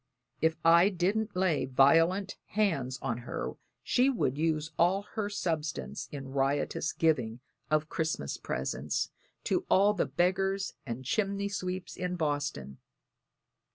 If 0.41 0.55
I 0.65 0.89
didn't 0.89 1.35
lay 1.35 1.65
violent 1.65 2.35
hands 2.47 2.97
on 3.03 3.19
her 3.19 3.51
she 3.83 4.09
would 4.09 4.35
use 4.35 4.71
all 4.79 5.05
our 5.15 5.29
substance 5.29 6.07
in 6.11 6.29
riotous 6.29 6.91
giving 6.91 7.39
of 7.69 7.87
Christmas 7.87 8.37
presents 8.37 9.11
to 9.43 9.63
all 9.69 9.93
the 9.93 10.07
beggars 10.07 10.73
and 10.87 11.05
chimney 11.05 11.49
sweeps 11.49 11.95
in 11.95 12.15
Boston. 12.15 12.79